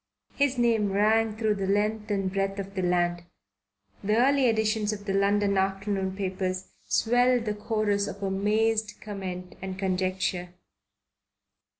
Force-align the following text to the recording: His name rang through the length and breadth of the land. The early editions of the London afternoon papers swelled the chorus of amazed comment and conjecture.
His 0.33 0.57
name 0.57 0.91
rang 0.93 1.37
through 1.37 1.53
the 1.53 1.67
length 1.67 2.09
and 2.09 2.33
breadth 2.33 2.57
of 2.57 2.73
the 2.73 2.81
land. 2.81 3.21
The 4.03 4.17
early 4.17 4.47
editions 4.47 4.91
of 4.91 5.05
the 5.05 5.13
London 5.13 5.59
afternoon 5.59 6.15
papers 6.15 6.69
swelled 6.87 7.45
the 7.45 7.53
chorus 7.53 8.07
of 8.07 8.23
amazed 8.23 8.95
comment 8.99 9.53
and 9.61 9.77
conjecture. 9.77 10.55